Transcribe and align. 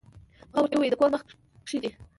ما 0.51 0.57
ورته 0.61 0.75
ووې 0.77 0.89
د 0.91 0.95
کور 0.99 1.09
مخ 1.13 1.21
کښې 1.65 1.77
دې 1.83 1.89